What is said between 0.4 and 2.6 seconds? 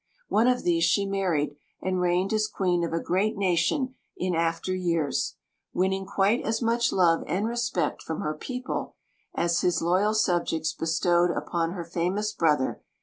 of these she mar ried, and reigned as